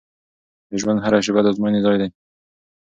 د 0.69 0.71
ژوند 0.81 0.99
هره 1.05 1.19
شیبه 1.25 1.41
د 1.43 1.47
ازموینې 1.51 1.81
ځای 1.85 1.97
دی. 2.01 2.09